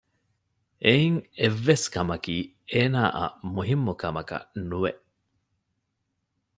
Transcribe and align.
އެއިން 0.83 1.19
އެއްވެސް 1.39 1.87
ކަމަކީ 1.95 2.35
އޭނާއަށް 2.71 3.35
މުހިންމުކަމަކަށް 3.53 4.47
ނުވެ 4.69 4.91